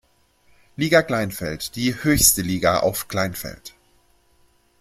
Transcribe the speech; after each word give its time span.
Liga 0.77 1.03
Kleinfeld, 1.03 1.75
die 1.75 2.03
höchste 2.03 2.41
Liga 2.41 2.79
auf 2.79 3.07
Kleinfeld. 3.07 3.75